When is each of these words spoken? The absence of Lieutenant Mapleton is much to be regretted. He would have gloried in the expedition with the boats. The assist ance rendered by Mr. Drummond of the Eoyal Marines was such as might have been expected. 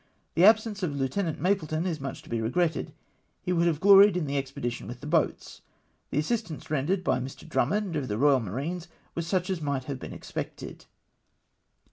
The 0.33 0.43
absence 0.45 0.81
of 0.81 0.95
Lieutenant 0.95 1.39
Mapleton 1.39 1.85
is 1.85 1.99
much 2.01 2.23
to 2.23 2.29
be 2.29 2.41
regretted. 2.41 2.91
He 3.43 3.53
would 3.53 3.67
have 3.67 3.79
gloried 3.79 4.17
in 4.17 4.25
the 4.25 4.35
expedition 4.35 4.87
with 4.87 4.99
the 4.99 5.05
boats. 5.05 5.61
The 6.09 6.17
assist 6.17 6.49
ance 6.49 6.71
rendered 6.71 7.03
by 7.03 7.19
Mr. 7.19 7.47
Drummond 7.47 7.95
of 7.95 8.07
the 8.07 8.17
Eoyal 8.17 8.43
Marines 8.43 8.87
was 9.13 9.27
such 9.27 9.51
as 9.51 9.61
might 9.61 9.83
have 9.83 9.99
been 9.99 10.11
expected. 10.11 10.87